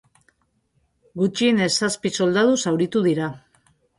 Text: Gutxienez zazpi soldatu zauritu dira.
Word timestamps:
Gutxienez 1.21 1.69
zazpi 1.75 2.13
soldatu 2.21 2.57
zauritu 2.71 3.03
dira. 3.11 3.31